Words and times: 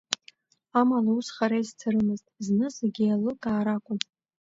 Амала 0.79 1.11
ус 1.19 1.27
хара 1.35 1.57
изцарымызт, 1.63 2.25
зны 2.45 2.67
зегь 2.77 2.99
еилылкаар 3.05 3.67
акәын. 3.75 3.99